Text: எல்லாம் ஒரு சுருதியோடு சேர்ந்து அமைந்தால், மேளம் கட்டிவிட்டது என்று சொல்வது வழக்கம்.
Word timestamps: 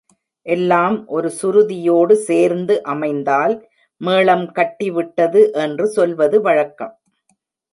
எல்லாம் 0.45 0.95
ஒரு 1.07 1.29
சுருதியோடு 1.41 2.15
சேர்ந்து 2.21 2.83
அமைந்தால், 2.83 3.53
மேளம் 4.01 4.47
கட்டிவிட்டது 4.55 5.43
என்று 5.65 5.87
சொல்வது 5.87 6.39
வழக்கம். 6.41 6.95